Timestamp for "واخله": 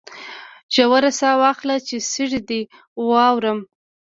1.41-1.75